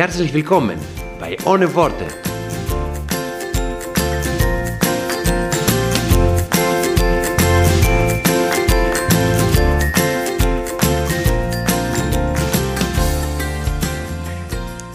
[0.00, 0.78] Herzlich willkommen
[1.18, 2.06] bei Ohne Worte.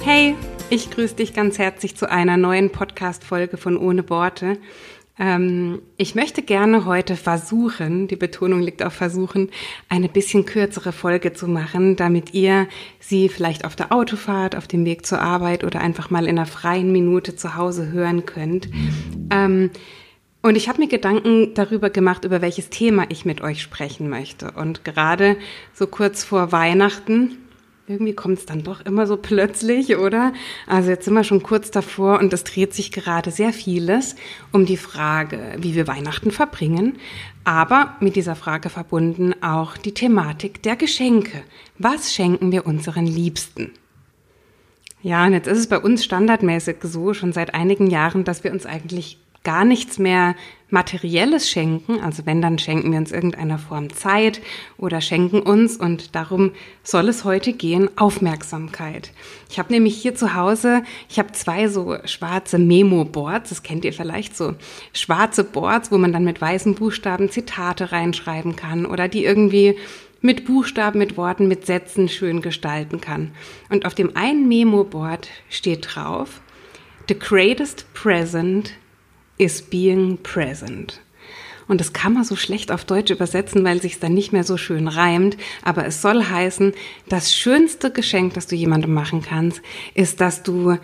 [0.04, 0.36] Hey,
[0.72, 4.58] ich grüße dich ganz herzlich zu einer neuen Podcast-Folge von Ohne Worte.
[5.18, 9.50] Ähm, ich möchte gerne heute versuchen, die Betonung liegt auf versuchen,
[9.88, 12.68] eine bisschen kürzere Folge zu machen, damit ihr
[13.00, 16.46] sie vielleicht auf der Autofahrt, auf dem Weg zur Arbeit oder einfach mal in einer
[16.46, 18.70] freien Minute zu Hause hören könnt.
[19.32, 19.70] Ähm,
[20.42, 24.52] und ich habe mir Gedanken darüber gemacht, über welches Thema ich mit euch sprechen möchte.
[24.52, 25.38] Und gerade
[25.74, 27.38] so kurz vor Weihnachten,
[27.88, 30.34] irgendwie kommt es dann doch immer so plötzlich, oder?
[30.66, 34.16] Also jetzt sind wir schon kurz davor und es dreht sich gerade sehr vieles
[34.52, 36.98] um die Frage, wie wir Weihnachten verbringen,
[37.44, 41.44] aber mit dieser Frage verbunden auch die Thematik der Geschenke.
[41.78, 43.72] Was schenken wir unseren Liebsten?
[45.04, 48.52] Ja, und jetzt ist es bei uns standardmäßig so, schon seit einigen Jahren, dass wir
[48.52, 50.36] uns eigentlich gar nichts mehr
[50.70, 52.02] Materielles schenken.
[52.02, 54.42] Also wenn, dann schenken wir uns irgendeiner Form Zeit
[54.78, 56.52] oder schenken uns, und darum
[56.84, 59.12] soll es heute gehen, Aufmerksamkeit.
[59.50, 63.94] Ich habe nämlich hier zu Hause, ich habe zwei so schwarze Memo-Boards, das kennt ihr
[63.94, 64.56] vielleicht so,
[64.92, 69.78] schwarze Boards, wo man dann mit weißen Buchstaben Zitate reinschreiben kann oder die irgendwie
[70.22, 73.32] mit Buchstaben, mit Worten, mit Sätzen schön gestalten kann.
[73.70, 76.42] Und auf dem einen Memo-Board steht drauf,
[77.08, 78.74] The greatest present
[79.38, 81.02] is being present.
[81.68, 84.58] Und das kann man so schlecht auf Deutsch übersetzen, weil sich dann nicht mehr so
[84.58, 85.36] schön reimt.
[85.64, 86.74] Aber es soll heißen,
[87.10, 89.62] das schönste Geschenk, das du jemandem machen kannst,
[89.96, 90.78] ist, dass du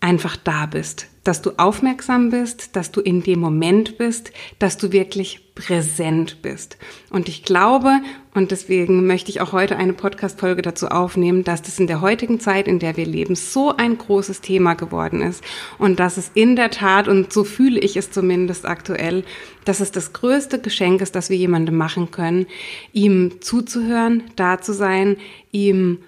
[0.00, 4.92] einfach da bist, dass du aufmerksam bist, dass du in dem Moment bist, dass du
[4.92, 6.78] wirklich präsent bist.
[7.10, 8.00] Und ich glaube,
[8.32, 12.38] und deswegen möchte ich auch heute eine Podcast-Folge dazu aufnehmen, dass das in der heutigen
[12.38, 15.42] Zeit, in der wir leben, so ein großes Thema geworden ist
[15.78, 19.24] und dass es in der Tat, und so fühle ich es zumindest aktuell,
[19.64, 22.46] dass es das größte Geschenk ist, das wir jemandem machen können,
[22.92, 25.16] ihm zuzuhören, da zu sein,
[25.50, 25.98] ihm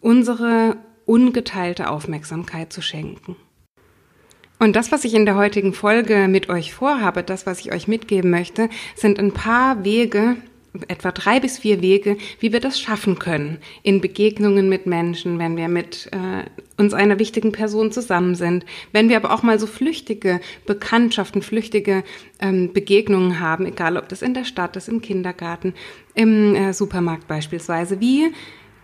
[0.00, 3.36] unsere ungeteilte Aufmerksamkeit zu schenken.
[4.58, 7.88] Und das, was ich in der heutigen Folge mit euch vorhabe, das, was ich euch
[7.88, 10.36] mitgeben möchte, sind ein paar Wege,
[10.88, 15.56] etwa drei bis vier Wege, wie wir das schaffen können in Begegnungen mit Menschen, wenn
[15.56, 16.48] wir mit äh,
[16.80, 22.04] uns einer wichtigen Person zusammen sind, wenn wir aber auch mal so flüchtige Bekanntschaften, flüchtige
[22.40, 25.74] ähm, Begegnungen haben, egal ob das in der Stadt ist, im Kindergarten,
[26.14, 28.00] im äh, Supermarkt beispielsweise.
[28.00, 28.32] Wie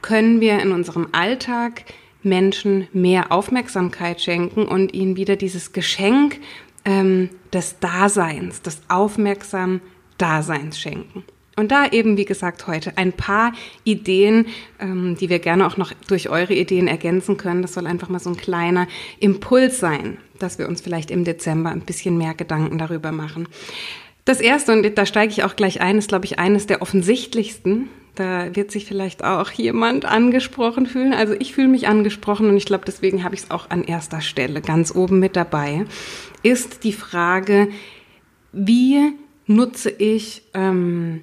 [0.00, 1.84] können wir in unserem Alltag
[2.22, 6.38] Menschen mehr Aufmerksamkeit schenken und ihnen wieder dieses Geschenk
[6.84, 9.80] ähm, des Daseins, des aufmerksam
[10.18, 11.24] Daseins schenken.
[11.62, 13.52] Und da eben, wie gesagt, heute ein paar
[13.84, 14.46] Ideen,
[14.80, 17.62] ähm, die wir gerne auch noch durch eure Ideen ergänzen können.
[17.62, 18.88] Das soll einfach mal so ein kleiner
[19.20, 23.46] Impuls sein, dass wir uns vielleicht im Dezember ein bisschen mehr Gedanken darüber machen.
[24.24, 27.90] Das erste, und da steige ich auch gleich ein, ist, glaube ich, eines der offensichtlichsten.
[28.16, 31.14] Da wird sich vielleicht auch jemand angesprochen fühlen.
[31.14, 34.20] Also ich fühle mich angesprochen und ich glaube, deswegen habe ich es auch an erster
[34.20, 35.84] Stelle ganz oben mit dabei,
[36.42, 37.68] ist die Frage,
[38.52, 39.12] wie
[39.46, 41.22] nutze ich, ähm,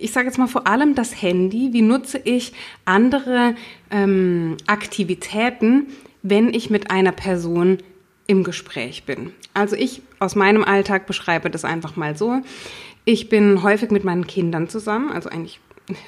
[0.00, 2.52] ich sage jetzt mal vor allem das Handy, wie nutze ich
[2.84, 3.54] andere
[3.90, 5.88] ähm, Aktivitäten,
[6.22, 7.78] wenn ich mit einer Person
[8.26, 9.32] im Gespräch bin.
[9.54, 12.40] Also ich aus meinem Alltag beschreibe das einfach mal so.
[13.04, 15.60] Ich bin häufig mit meinen Kindern zusammen, also eigentlich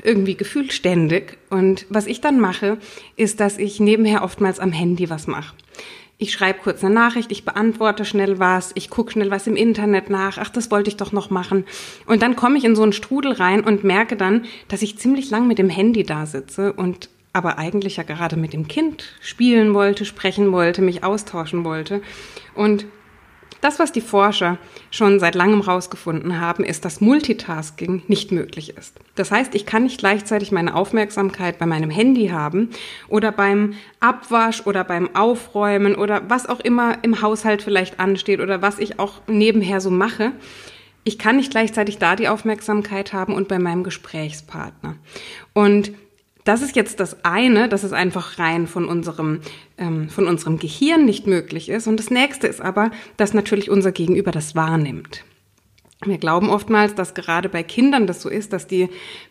[0.03, 1.39] irgendwie gefühlt ständig.
[1.51, 2.79] Und was ich dann mache,
[3.17, 5.55] ist, dass ich nebenher oftmals am Handy was mache.
[6.21, 10.11] Ich schreibe kurz eine Nachricht, ich beantworte schnell was, ich gucke schnell was im Internet
[10.11, 11.65] nach, ach, das wollte ich doch noch machen.
[12.07, 15.31] Und dann komme ich in so einen Strudel rein und merke dann, dass ich ziemlich
[15.31, 19.75] lang mit dem Handy da sitze und aber eigentlich ja gerade mit dem Kind spielen
[19.75, 22.03] wollte, sprechen wollte, mich austauschen wollte.
[22.53, 22.87] Und
[23.61, 24.59] das, was die Forscher
[24.91, 28.95] schon seit langem rausgefunden haben, ist, dass Multitasking nicht möglich ist.
[29.15, 32.71] Das heißt, ich kann nicht gleichzeitig meine Aufmerksamkeit bei meinem Handy haben
[33.09, 38.63] oder beim Abwasch oder beim Aufräumen oder was auch immer im Haushalt vielleicht ansteht oder
[38.63, 40.33] was ich auch nebenher so mache.
[41.05, 44.97] Ich kann nicht gleichzeitig da die Aufmerksamkeit haben und bei meinem Gesprächspartner.
[45.55, 45.93] Und
[46.49, 49.41] das ist jetzt das eine, dass es einfach rein von unserem,
[49.77, 51.87] ähm, von unserem Gehirn nicht möglich ist.
[51.87, 55.25] Und das nächste ist aber, dass natürlich unser Gegenüber das wahrnimmt.
[56.07, 58.89] Wir glauben oftmals, dass gerade bei Kindern das so ist, dass die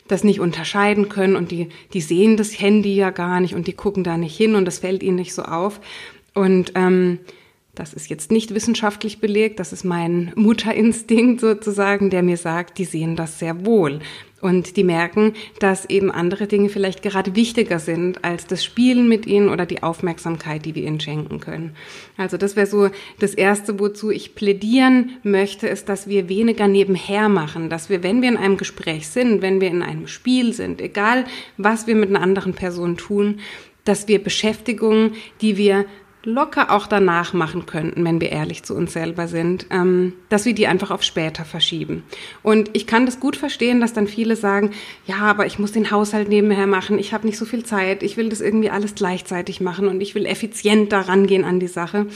[0.07, 3.73] das nicht unterscheiden können und die, die sehen das Handy ja gar nicht und die
[3.73, 5.79] gucken da nicht hin und das fällt ihnen nicht so auf.
[6.35, 7.19] Und ähm,
[7.73, 12.85] das ist jetzt nicht wissenschaftlich belegt, das ist mein Mutterinstinkt sozusagen, der mir sagt, die
[12.85, 14.01] sehen das sehr wohl.
[14.39, 19.25] Und die merken, dass eben andere Dinge vielleicht gerade wichtiger sind als das Spielen mit
[19.25, 21.75] ihnen oder die Aufmerksamkeit, die wir ihnen schenken können.
[22.17, 22.89] Also das wäre so
[23.19, 28.21] das Erste, wozu ich plädieren möchte, ist, dass wir weniger nebenher machen, dass wir, wenn
[28.21, 31.25] wir in einem Gespräch sind, wenn wir in einem Spiel sind, egal
[31.57, 33.39] was wir mit einer anderen Person tun,
[33.85, 35.85] dass wir Beschäftigungen, die wir
[36.27, 40.53] locker auch danach machen könnten, wenn wir ehrlich zu uns selber sind, ähm, dass wir
[40.53, 42.03] die einfach auf später verschieben.
[42.43, 44.71] Und ich kann das gut verstehen, dass dann viele sagen,
[45.05, 48.17] ja, aber ich muss den Haushalt nebenher machen, ich habe nicht so viel Zeit, ich
[48.17, 52.07] will das irgendwie alles gleichzeitig machen und ich will effizient daran gehen an die Sache.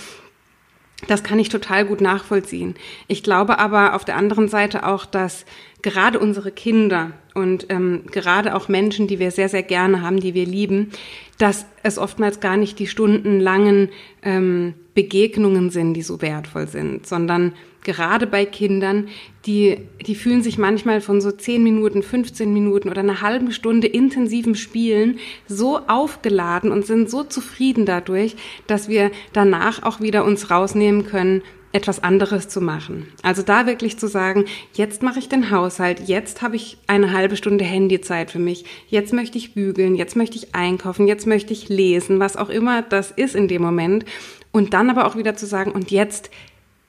[1.07, 2.75] Das kann ich total gut nachvollziehen.
[3.07, 5.45] Ich glaube aber auf der anderen Seite auch, dass
[5.81, 10.33] gerade unsere Kinder und ähm, gerade auch Menschen, die wir sehr, sehr gerne haben, die
[10.33, 10.91] wir lieben,
[11.37, 13.89] dass es oftmals gar nicht die stundenlangen
[14.21, 19.07] ähm, Begegnungen sind, die so wertvoll sind, sondern gerade bei Kindern,
[19.45, 23.87] die, die fühlen sich manchmal von so 10 Minuten, 15 Minuten oder einer halben Stunde
[23.87, 28.35] intensivem Spielen so aufgeladen und sind so zufrieden dadurch,
[28.67, 31.41] dass wir danach auch wieder uns rausnehmen können,
[31.73, 33.07] etwas anderes zu machen.
[33.23, 37.37] Also da wirklich zu sagen, jetzt mache ich den Haushalt, jetzt habe ich eine halbe
[37.37, 41.69] Stunde Handyzeit für mich, jetzt möchte ich bügeln, jetzt möchte ich einkaufen, jetzt möchte ich
[41.69, 44.05] lesen, was auch immer das ist in dem Moment.
[44.51, 46.29] Und dann aber auch wieder zu sagen, und jetzt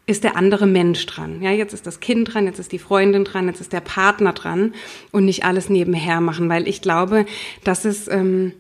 [0.06, 1.42] ist der andere Mensch dran.
[1.42, 4.32] Ja, jetzt ist das Kind dran, jetzt ist die Freundin dran, jetzt ist der Partner
[4.32, 4.74] dran
[5.12, 7.24] und nicht alles nebenher machen, weil ich glaube,
[7.62, 8.52] das ist, ähm,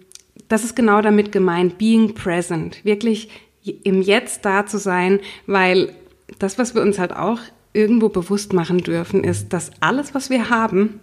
[0.48, 3.28] das ist genau damit gemeint, being present, wirklich
[3.64, 5.94] im Jetzt da zu sein, weil
[6.38, 7.38] das, was wir uns halt auch
[7.72, 11.00] irgendwo bewusst machen dürfen, ist, dass alles, was wir haben,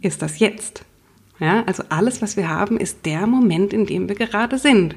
[0.00, 0.84] ist das Jetzt.
[1.38, 4.96] Ja, also alles, was wir haben, ist der Moment, in dem wir gerade sind.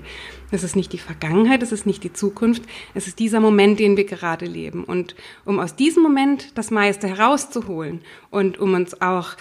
[0.51, 2.63] Es ist nicht die Vergangenheit, es ist nicht die Zukunft,
[2.93, 4.85] es ist dieser Moment, den wir gerade leben.
[4.85, 9.31] Und um aus diesem Moment das meiste herauszuholen und um uns auch,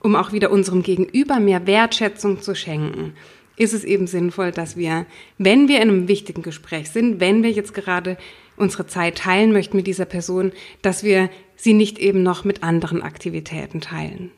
[0.00, 3.12] um auch wieder unserem Gegenüber mehr Wertschätzung zu schenken,
[3.56, 5.04] ist es eben sinnvoll, dass wir,
[5.36, 8.16] wenn wir in einem wichtigen Gespräch sind, wenn wir jetzt gerade
[8.56, 13.02] unsere Zeit teilen möchten mit dieser Person, dass wir sie nicht eben noch mit anderen
[13.02, 14.30] Aktivitäten teilen.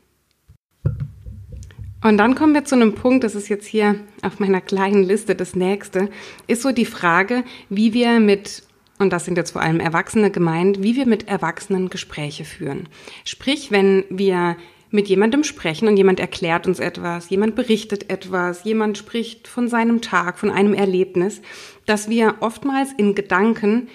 [2.03, 5.35] Und dann kommen wir zu einem Punkt, das ist jetzt hier auf meiner kleinen Liste
[5.35, 6.11] das nächste,
[6.47, 8.65] ist so die Frage, wie wir mit
[8.99, 12.89] und das sind jetzt vor allem Erwachsene gemeint, wie wir mit Erwachsenen Gespräche führen.
[13.25, 14.57] Sprich, wenn wir
[14.91, 20.03] mit jemandem sprechen und jemand erklärt uns etwas, jemand berichtet etwas, jemand spricht von seinem
[20.03, 21.41] Tag, von einem Erlebnis,
[21.87, 23.89] dass wir oftmals in Gedanken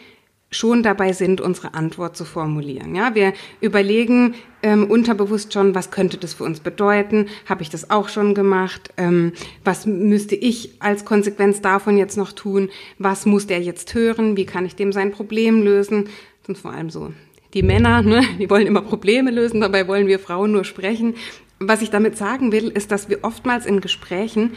[0.49, 2.95] schon dabei sind, unsere Antwort zu formulieren.
[2.95, 7.27] Ja, wir überlegen ähm, unterbewusst schon, was könnte das für uns bedeuten?
[7.45, 8.93] Habe ich das auch schon gemacht?
[8.95, 9.33] Ähm,
[9.65, 12.69] was müsste ich als Konsequenz davon jetzt noch tun?
[12.97, 14.37] Was muss der jetzt hören?
[14.37, 16.07] Wie kann ich dem sein Problem lösen?
[16.45, 17.11] Sind vor allem so
[17.53, 18.23] die Männer, ne?
[18.39, 21.15] die wollen immer Probleme lösen, dabei wollen wir Frauen nur sprechen.
[21.59, 24.53] Was ich damit sagen will, ist, dass wir oftmals in Gesprächen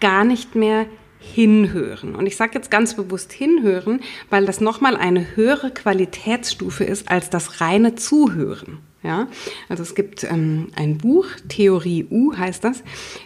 [0.00, 0.86] gar nicht mehr
[1.34, 2.14] hinhören.
[2.14, 7.30] Und ich sage jetzt ganz bewusst hinhören, weil das nochmal eine höhere Qualitätsstufe ist als
[7.30, 8.78] das reine Zuhören.
[9.02, 9.28] Ja,
[9.68, 12.82] also es gibt ähm, ein Buch, Theorie U heißt das,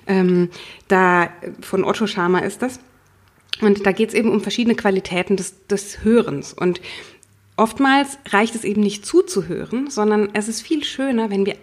[0.07, 0.51] ähm,
[0.89, 1.31] da
[1.63, 2.81] von Otto Schama ist das.
[3.63, 6.53] Und da geht es eben um verschiedene Qualitäten des, des Hörens.
[6.53, 6.81] Und
[7.57, 11.57] oftmals reicht es eben nicht zuzuhören, sondern es ist viel schöner, wenn wir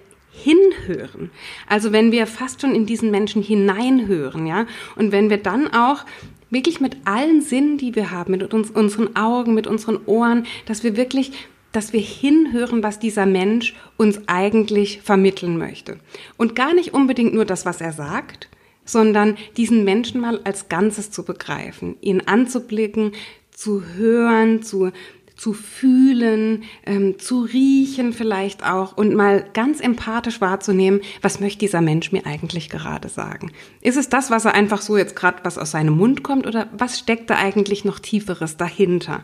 [0.43, 1.31] hinhören.
[1.67, 4.65] Also wenn wir fast schon in diesen Menschen hineinhören, ja,
[4.95, 6.05] und wenn wir dann auch
[6.49, 10.83] wirklich mit allen Sinnen, die wir haben, mit uns, unseren Augen, mit unseren Ohren, dass
[10.83, 11.31] wir wirklich,
[11.71, 15.99] dass wir hinhören, was dieser Mensch uns eigentlich vermitteln möchte.
[16.37, 18.49] Und gar nicht unbedingt nur das, was er sagt,
[18.85, 23.11] sondern diesen Menschen mal als Ganzes zu begreifen, ihn anzublicken,
[23.51, 24.91] zu hören, zu
[25.37, 31.81] zu fühlen, ähm, zu riechen vielleicht auch und mal ganz empathisch wahrzunehmen, was möchte dieser
[31.81, 33.51] Mensch mir eigentlich gerade sagen?
[33.81, 36.67] Ist es das, was er einfach so jetzt gerade was aus seinem Mund kommt oder
[36.75, 39.23] was steckt da eigentlich noch tieferes dahinter?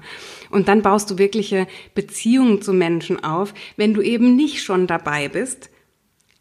[0.51, 5.29] Und dann baust du wirkliche Beziehungen zu Menschen auf, wenn du eben nicht schon dabei
[5.29, 5.71] bist,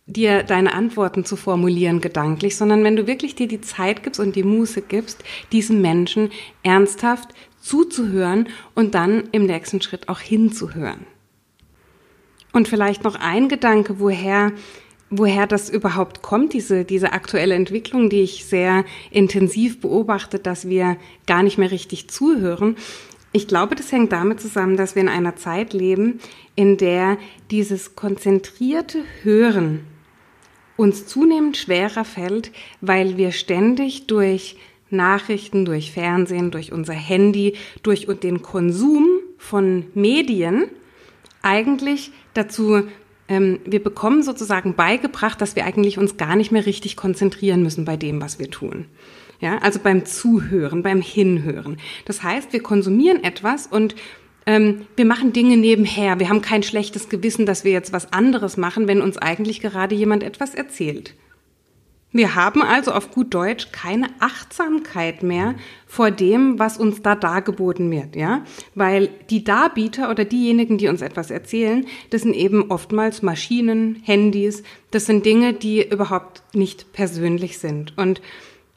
[0.06, 4.36] dir deine Antworten zu formulieren gedanklich, sondern wenn du wirklich dir die Zeit gibst und
[4.36, 6.30] die Muße gibst, diesem Menschen
[6.62, 7.28] ernsthaft
[7.62, 11.06] zuzuhören und dann im nächsten Schritt auch hinzuhören.
[12.52, 14.52] Und vielleicht noch ein Gedanke, woher,
[15.08, 20.98] woher das überhaupt kommt, diese, diese aktuelle Entwicklung, die ich sehr intensiv beobachte, dass wir
[21.26, 22.76] gar nicht mehr richtig zuhören.
[23.32, 26.20] Ich glaube, das hängt damit zusammen, dass wir in einer Zeit leben,
[26.54, 27.16] in der
[27.50, 29.86] dieses konzentrierte Hören
[30.76, 32.50] uns zunehmend schwerer fällt,
[32.80, 34.56] weil wir ständig durch
[34.92, 39.08] Nachrichten, durch Fernsehen, durch unser Handy, durch den Konsum
[39.38, 40.66] von Medien
[41.42, 42.84] eigentlich dazu
[43.28, 47.84] ähm, wir bekommen sozusagen beigebracht, dass wir eigentlich uns gar nicht mehr richtig konzentrieren müssen
[47.84, 48.86] bei dem, was wir tun.
[49.40, 51.78] Ja, also beim Zuhören, beim Hinhören.
[52.04, 53.96] Das heißt, wir konsumieren etwas und
[54.44, 56.18] ähm, wir machen Dinge nebenher.
[56.18, 59.94] Wir haben kein schlechtes Gewissen, dass wir jetzt was anderes machen, wenn uns eigentlich gerade
[59.94, 61.14] jemand etwas erzählt.
[62.12, 65.54] Wir haben also auf gut Deutsch keine Achtsamkeit mehr
[65.86, 68.44] vor dem, was uns da dargeboten wird, ja?
[68.74, 74.62] Weil die Darbieter oder diejenigen, die uns etwas erzählen, das sind eben oftmals Maschinen, Handys,
[74.90, 77.96] das sind Dinge, die überhaupt nicht persönlich sind.
[77.96, 78.20] Und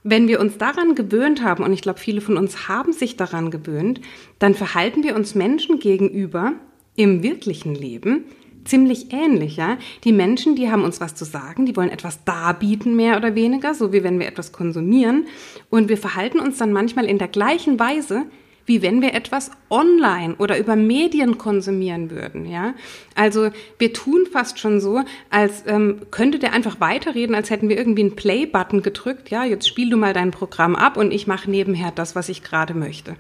[0.04, 3.52] wenn wir uns daran gewöhnt haben, und ich glaube, viele von uns haben sich daran
[3.52, 4.00] gewöhnt,
[4.40, 6.54] dann verhalten wir uns Menschen gegenüber
[6.96, 8.26] im wirklichen Leben
[8.66, 9.78] ziemlich ähnlich, ja.
[10.04, 13.74] Die Menschen, die haben uns was zu sagen, die wollen etwas darbieten, mehr oder weniger,
[13.74, 15.28] so wie wenn wir etwas konsumieren.
[15.70, 18.26] Und wir verhalten uns dann manchmal in der gleichen Weise,
[18.66, 22.74] wie wenn wir etwas online oder über Medien konsumieren würden, ja.
[23.14, 27.78] Also wir tun fast schon so, als ähm, könnte der einfach weiterreden, als hätten wir
[27.78, 29.44] irgendwie einen Play-Button gedrückt, ja.
[29.44, 32.74] Jetzt spiel du mal dein Programm ab und ich mache nebenher das, was ich gerade
[32.74, 33.16] möchte.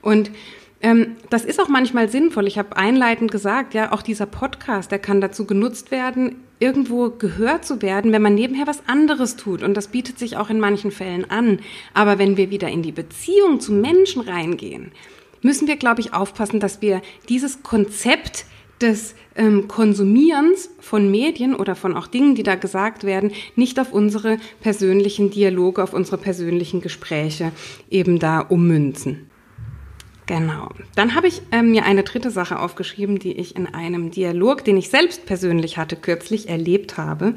[0.00, 0.30] Und
[0.82, 2.46] ähm, das ist auch manchmal sinnvoll.
[2.46, 7.64] Ich habe einleitend gesagt, ja, auch dieser Podcast, der kann dazu genutzt werden, irgendwo gehört
[7.64, 9.62] zu werden, wenn man nebenher was anderes tut.
[9.62, 11.60] Und das bietet sich auch in manchen Fällen an.
[11.94, 14.92] Aber wenn wir wieder in die Beziehung zu Menschen reingehen,
[15.42, 18.46] müssen wir, glaube ich, aufpassen, dass wir dieses Konzept
[18.80, 23.92] des ähm, Konsumierens von Medien oder von auch Dingen, die da gesagt werden, nicht auf
[23.92, 27.52] unsere persönlichen Dialoge, auf unsere persönlichen Gespräche
[27.90, 29.25] eben da ummünzen.
[30.26, 30.70] Genau.
[30.96, 34.76] Dann habe ich ähm, mir eine dritte Sache aufgeschrieben, die ich in einem Dialog, den
[34.76, 37.34] ich selbst persönlich hatte, kürzlich erlebt habe.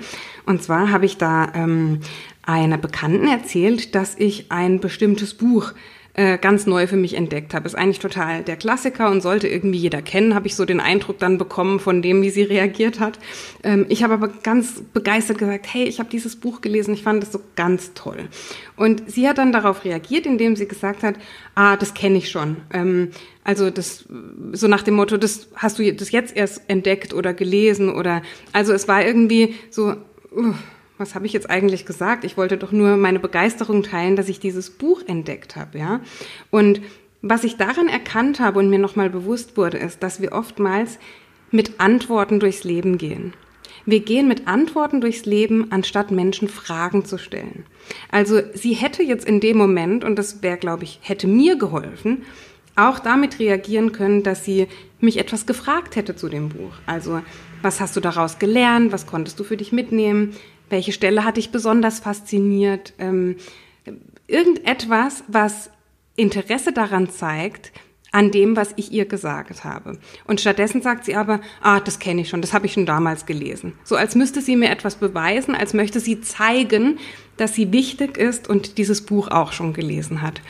[0.48, 2.00] Und zwar habe ich da ähm,
[2.42, 5.74] einer Bekannten erzählt, dass ich ein bestimmtes Buch
[6.20, 7.66] äh, ganz neu für mich entdeckt habe.
[7.66, 11.18] Ist eigentlich total der Klassiker und sollte irgendwie jeder kennen, habe ich so den Eindruck
[11.18, 13.18] dann bekommen von dem, wie sie reagiert hat.
[13.64, 17.24] Ähm, ich habe aber ganz begeistert gesagt, hey, ich habe dieses Buch gelesen, ich fand
[17.24, 18.28] das so ganz toll.
[18.76, 21.16] Und sie hat dann darauf reagiert, indem sie gesagt hat,
[21.56, 22.58] ah, das kenne ich schon.
[22.74, 23.12] Ähm,
[23.46, 24.04] also das
[24.52, 28.74] so nach dem Motto, das hast du das jetzt erst entdeckt oder gelesen oder also
[28.74, 29.96] es war irgendwie so
[30.36, 30.54] uh,
[31.00, 32.26] was habe ich jetzt eigentlich gesagt?
[32.26, 36.02] Ich wollte doch nur meine Begeisterung teilen, dass ich dieses Buch entdeckt habe, ja.
[36.52, 36.82] Und
[37.22, 41.00] was ich daran erkannt habe und mir nochmal bewusst wurde, ist, dass wir oftmals
[41.52, 43.34] mit Antworten durchs Leben gehen.
[43.86, 47.66] Wir gehen mit Antworten durchs Leben, anstatt Menschen Fragen zu stellen.
[48.12, 52.26] Also sie hätte jetzt in dem Moment, und das wäre, glaube ich, hätte mir geholfen,
[52.76, 54.68] auch damit reagieren können, dass sie
[55.00, 56.74] mich etwas gefragt hätte zu dem Buch.
[56.86, 57.22] Also,
[57.62, 58.92] was hast du daraus gelernt?
[58.92, 60.36] Was konntest du für dich mitnehmen?
[60.70, 62.94] Welche Stelle hat dich besonders fasziniert?
[63.00, 63.38] Ähm,
[64.28, 65.70] irgendetwas, was
[66.16, 67.72] Interesse daran zeigt,
[68.12, 70.00] an dem, was ich ihr gesagt habe.
[70.26, 73.26] Und stattdessen sagt sie aber, ah, das kenne ich schon, das habe ich schon damals
[73.26, 73.74] gelesen.
[73.84, 76.98] So als müsste sie mir etwas beweisen, als möchte sie zeigen,
[77.38, 80.42] dass sie wichtig ist und dieses Buch auch schon gelesen hat.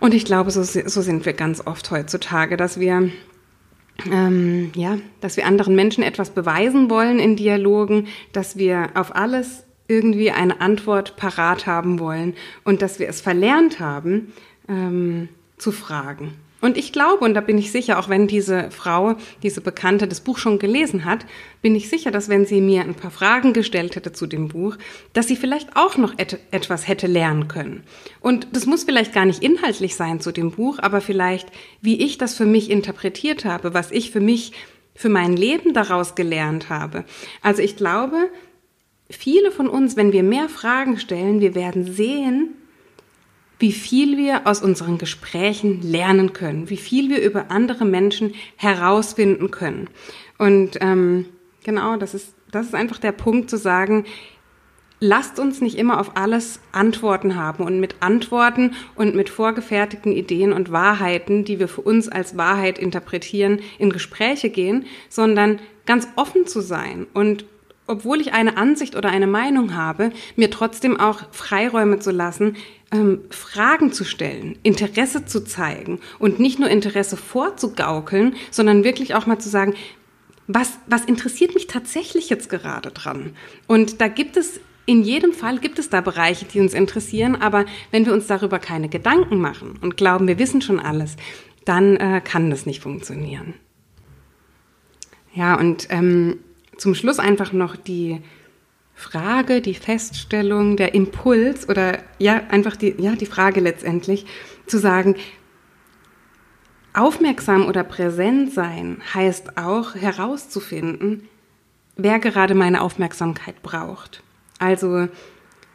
[0.00, 3.10] Und ich glaube, so, so sind wir ganz oft heutzutage, dass wir
[4.10, 9.64] ähm, ja, dass wir anderen Menschen etwas beweisen wollen in Dialogen, dass wir auf alles
[9.86, 12.34] irgendwie eine Antwort parat haben wollen
[12.64, 14.32] und dass wir es verlernt haben,
[14.68, 16.34] ähm, zu fragen.
[16.64, 20.22] Und ich glaube, und da bin ich sicher, auch wenn diese Frau, diese Bekannte das
[20.22, 21.26] Buch schon gelesen hat,
[21.60, 24.78] bin ich sicher, dass wenn sie mir ein paar Fragen gestellt hätte zu dem Buch,
[25.12, 27.82] dass sie vielleicht auch noch et etwas hätte lernen können.
[28.20, 31.48] Und das muss vielleicht gar nicht inhaltlich sein zu dem Buch, aber vielleicht,
[31.82, 34.52] wie ich das für mich interpretiert habe, was ich für mich,
[34.94, 37.04] für mein Leben daraus gelernt habe.
[37.42, 38.30] Also ich glaube,
[39.10, 42.54] viele von uns, wenn wir mehr Fragen stellen, wir werden sehen,
[43.58, 49.50] wie viel wir aus unseren Gesprächen lernen können, wie viel wir über andere Menschen herausfinden
[49.50, 49.88] können.
[50.38, 51.26] Und ähm,
[51.64, 54.04] genau, das ist, das ist einfach der Punkt zu sagen,
[55.00, 60.52] lasst uns nicht immer auf alles Antworten haben und mit Antworten und mit vorgefertigten Ideen
[60.52, 66.46] und Wahrheiten, die wir für uns als Wahrheit interpretieren, in Gespräche gehen, sondern ganz offen
[66.46, 67.44] zu sein und
[67.86, 72.56] obwohl ich eine Ansicht oder eine Meinung habe, mir trotzdem auch Freiräume zu lassen,
[72.92, 79.26] ähm, Fragen zu stellen, Interesse zu zeigen und nicht nur Interesse vorzugaukeln, sondern wirklich auch
[79.26, 79.74] mal zu sagen,
[80.46, 83.32] was, was interessiert mich tatsächlich jetzt gerade dran?
[83.66, 87.64] Und da gibt es in jedem Fall gibt es da Bereiche, die uns interessieren, aber
[87.90, 91.16] wenn wir uns darüber keine Gedanken machen und glauben, wir wissen schon alles,
[91.64, 93.54] dann äh, kann das nicht funktionieren.
[95.32, 96.38] Ja, und ähm,
[96.76, 98.20] zum Schluss einfach noch die
[98.94, 104.26] Frage, die Feststellung, der Impuls oder ja, einfach die, ja, die Frage letztendlich
[104.66, 105.16] zu sagen,
[106.92, 111.28] aufmerksam oder präsent sein heißt auch herauszufinden,
[111.96, 114.22] wer gerade meine Aufmerksamkeit braucht.
[114.58, 115.08] Also,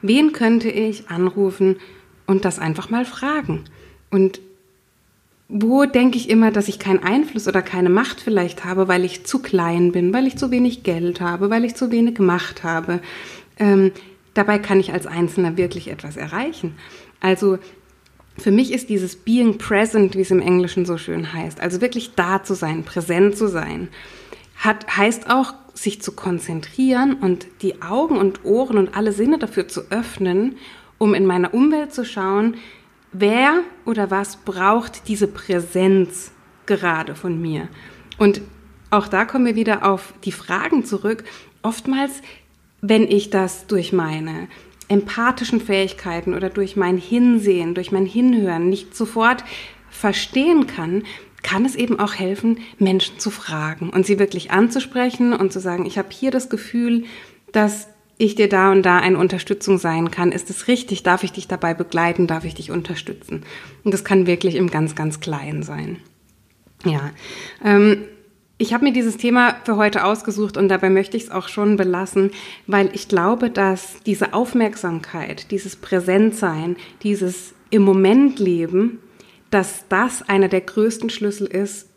[0.02, 1.78] wen könnte ich anrufen
[2.26, 3.66] und das einfach mal fragen?
[4.10, 4.40] Und
[5.52, 9.26] wo denke ich immer, dass ich keinen Einfluss oder keine Macht vielleicht habe, weil ich
[9.26, 13.02] zu klein bin, weil ich zu wenig Geld habe, weil ich zu wenig Macht habe.
[13.58, 13.92] Ähm,
[14.36, 16.76] dabei kann ich als Einzelner wirklich etwas erreichen.
[17.20, 17.58] Also
[18.38, 22.12] für mich ist dieses Being Present, wie es im Englischen so schön heißt, also wirklich
[22.16, 23.90] da zu sein, präsent zu sein,
[24.56, 29.68] hat, heißt auch, sich zu konzentrieren und die Augen und Ohren und alle Sinne dafür
[29.68, 30.58] zu öffnen,
[30.98, 32.58] um in meiner Umwelt zu schauen,
[33.12, 36.32] wer oder was braucht diese Präsenz
[36.66, 37.68] gerade von mir?
[38.18, 38.42] Und
[38.90, 41.24] auch da kommen wir wieder auf die Fragen zurück.
[41.62, 42.22] Oftmals,
[42.82, 44.48] wenn ich das durch meine
[44.88, 49.44] empathischen Fähigkeiten oder durch mein Hinsehen, durch mein Hinhören nicht sofort
[49.90, 51.04] verstehen kann,
[51.44, 55.86] kann es eben auch helfen, Menschen zu fragen und sie wirklich anzusprechen und zu sagen,
[55.86, 57.06] ich habe hier das Gefühl,
[57.52, 57.88] dass
[58.20, 60.34] ich dir da und da eine Unterstützung sein kann.
[60.34, 61.04] Ist es richtig?
[61.04, 62.28] Darf ich dich dabei begleiten?
[62.28, 63.44] Darf ich dich unterstützen?
[63.84, 65.98] Und das kann wirklich im ganz, ganz Kleinen sein.
[66.86, 67.12] Ja.
[67.64, 68.04] Ähm,
[68.58, 71.78] ich habe mir dieses Thema für heute ausgesucht und dabei möchte ich es auch schon
[71.78, 72.32] belassen,
[72.68, 79.00] weil ich glaube, dass diese Aufmerksamkeit, dieses Präsentsein, dieses im Moment leben,
[79.50, 81.88] dass das einer der größten Schlüssel ist,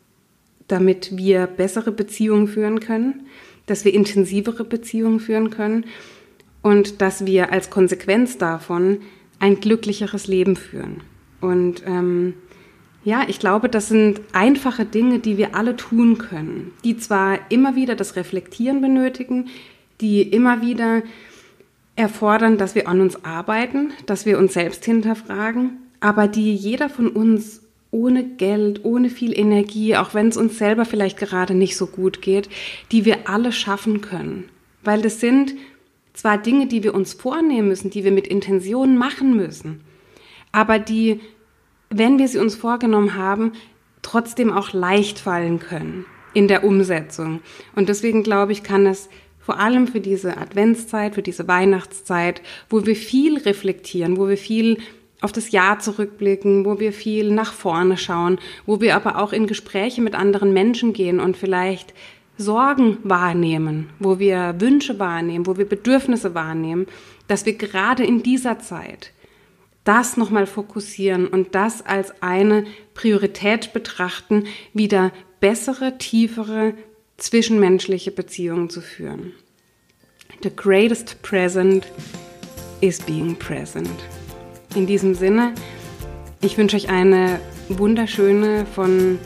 [0.68, 3.26] damit wir bessere Beziehungen führen können,
[3.66, 5.86] dass wir intensivere Beziehungen führen können
[6.62, 8.98] und dass wir als Konsequenz davon
[9.38, 11.02] ein glücklicheres Leben führen.
[11.40, 12.34] Und ähm,
[13.04, 17.74] ja, ich glaube, das sind einfache Dinge, die wir alle tun können, die zwar immer
[17.74, 19.48] wieder das Reflektieren benötigen,
[20.00, 21.02] die immer wieder
[21.96, 27.08] erfordern, dass wir an uns arbeiten, dass wir uns selbst hinterfragen, aber die jeder von
[27.08, 27.61] uns
[27.92, 32.22] ohne Geld, ohne viel Energie, auch wenn es uns selber vielleicht gerade nicht so gut
[32.22, 32.48] geht,
[32.90, 34.48] die wir alle schaffen können.
[34.82, 35.54] Weil das sind
[36.14, 39.82] zwar Dinge, die wir uns vornehmen müssen, die wir mit Intention machen müssen,
[40.50, 41.20] aber die,
[41.90, 43.52] wenn wir sie uns vorgenommen haben,
[44.00, 47.40] trotzdem auch leicht fallen können in der Umsetzung.
[47.76, 52.86] Und deswegen glaube ich, kann es vor allem für diese Adventszeit, für diese Weihnachtszeit, wo
[52.86, 54.78] wir viel reflektieren, wo wir viel
[55.22, 59.46] auf das Jahr zurückblicken, wo wir viel nach vorne schauen, wo wir aber auch in
[59.46, 61.94] Gespräche mit anderen Menschen gehen und vielleicht
[62.38, 66.86] Sorgen wahrnehmen, wo wir Wünsche wahrnehmen, wo wir Bedürfnisse wahrnehmen,
[67.28, 69.12] dass wir gerade in dieser Zeit
[69.84, 76.74] das nochmal fokussieren und das als eine Priorität betrachten, wieder bessere, tiefere
[77.16, 79.32] zwischenmenschliche Beziehungen zu führen.
[80.42, 81.86] The greatest present
[82.80, 83.90] is being present.
[84.74, 85.52] In diesem Sinne,
[86.40, 89.18] ich wünsche euch eine wunderschöne, von,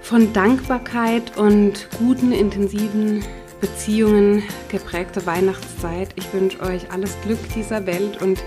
[0.00, 3.24] von Dankbarkeit und guten, intensiven
[3.60, 6.10] Beziehungen geprägte Weihnachtszeit.
[6.16, 8.42] Ich wünsche euch alles Glück dieser Welt und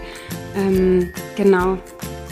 [0.55, 1.77] ähm, genau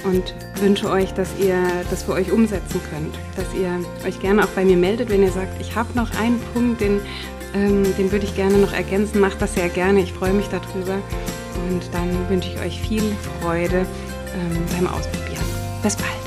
[0.06, 1.58] und wünsche euch, dass ihr
[1.90, 3.16] das für euch umsetzen könnt.
[3.36, 6.40] Dass ihr euch gerne auch bei mir meldet, wenn ihr sagt, ich habe noch einen
[6.54, 7.02] Punkt, den,
[7.54, 9.20] ähm, den würde ich gerne noch ergänzen.
[9.20, 10.02] Macht das sehr gerne.
[10.02, 11.00] Ich freue mich darüber.
[11.56, 13.86] Und dann wünsche ich euch viel Freude
[14.36, 15.44] ähm, beim Ausprobieren.
[15.82, 16.23] Bis bald.